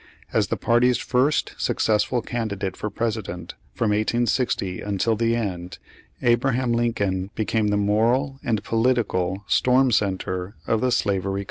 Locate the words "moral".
7.77-8.39